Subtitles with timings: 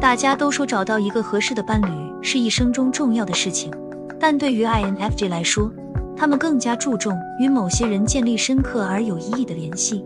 [0.00, 1.86] 大家都说找到一个合适的伴侣
[2.22, 3.70] 是一生中重要的事情，
[4.18, 5.70] 但对于 INFJ 来说，
[6.16, 10.02] 他们更加注重与某些人建立深刻而有意义的联系。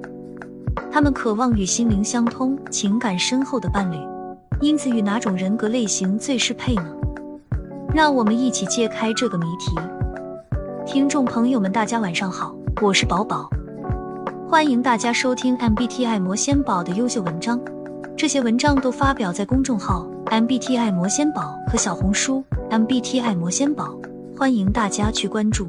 [0.90, 3.96] 他们渴望与心灵相通、情感深厚的伴侣，
[4.60, 6.86] 因此与哪种人格类型最适配呢？
[7.94, 9.76] 让我们一起揭开这个谜题。
[10.84, 12.52] 听众朋友们，大家晚上好，
[12.82, 13.48] 我是宝宝，
[14.50, 17.60] 欢迎大家收听 MBTI 魔仙堡的优秀文章。
[18.24, 23.94] 这些文章都发表在公众号 MBTI 魔仙堡和小红书 MBTI 魔仙堡，
[24.34, 25.68] 欢迎大家去关注。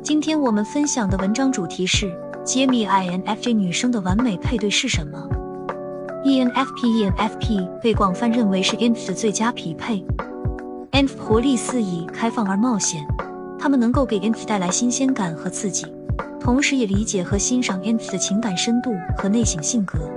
[0.00, 5.28] 今天我们分享的文章主题是揭秘 INFJ 女生的完美配对是什么。
[6.24, 10.06] ENFP ENFP 被广泛认为是 INF 的最佳匹配。
[10.92, 13.04] INF 活力四溢、开放而冒险，
[13.58, 15.84] 他们能够给 INF 带来新鲜感和刺激，
[16.38, 20.08] 同时也理解和欣赏 INF 的情感深度和内省性格。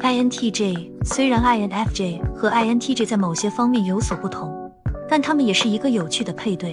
[0.00, 4.70] INTJ 虽然 INFJ 和 INTJ 在某些方面有所不同，
[5.08, 6.72] 但他们也是一个有趣的配对。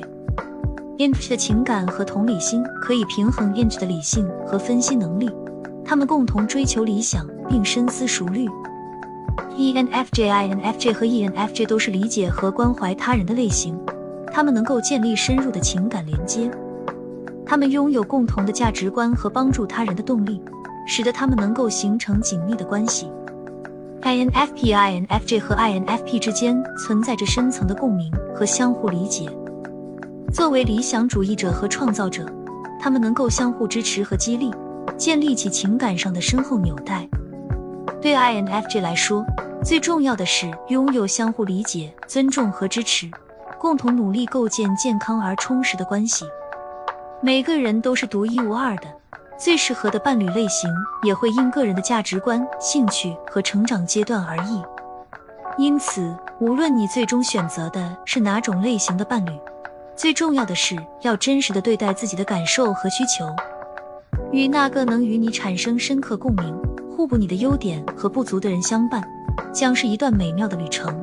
[0.99, 5.29] INTJ 的情感和同理心可以平衡 INTJ 的理性和分析能力，
[5.83, 8.47] 他们共同追求理想并深思熟虑。
[9.57, 13.75] ENFJ、INFJ 和 ENFJ 都是理解和关怀他人的类型，
[14.31, 16.49] 他们能够建立深入的情感连接，
[17.45, 20.41] 他们拥有共同的价值观和帮助他人的动力。
[20.85, 23.09] 使得他们能够形成紧密的关系。
[24.01, 29.27] INFP、INFJ 和 INFP 之间存在着深层的共鸣和相互理解。
[30.31, 32.25] 作为理想主义者和创造者，
[32.79, 34.51] 他们能够相互支持和激励，
[34.95, 37.07] 建立起情感上的深厚纽带。
[37.99, 39.25] 对 INFJ 来说，
[39.63, 43.09] 最重要的是拥有相互理解、尊重和支持，
[43.57, 46.25] 共同努力构建健康而充实的关系。
[47.21, 48.83] 每个人都是独一无二的。
[49.37, 50.69] 最适合的伴侣类型
[51.03, 54.61] 也会因个人的价值观、兴趣和成长阶段而异。
[55.57, 59.31] 因此，无论你最终选择的是哪种类型的伴侣，
[59.95, 63.25] 最重要的是要真实的对待自己的感受和需求，
[64.31, 66.53] 与那个能与你产生深刻共鸣、
[66.95, 69.03] 互补你的优点和不足的人相伴，
[69.53, 70.93] 将是一段美妙的旅程。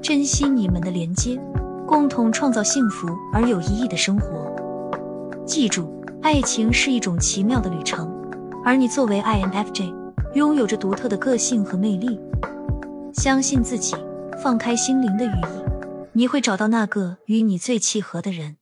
[0.00, 1.38] 珍惜你们的连接，
[1.86, 4.50] 共同创造幸福而有意义的生活。
[5.44, 5.99] 记住。
[6.22, 8.06] 爱情是一种奇妙的旅程，
[8.62, 9.92] 而你作为 INFJ，
[10.34, 12.20] 拥有着独特的个性和魅力。
[13.14, 13.96] 相信自己，
[14.42, 15.64] 放开心灵的羽翼，
[16.12, 18.56] 你会找到那个与你最契合的人。